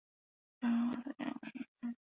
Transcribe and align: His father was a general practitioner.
His 0.01 0.61
father 0.71 0.95
was 0.97 1.05
a 1.05 1.13
general 1.13 1.39
practitioner. 1.43 1.95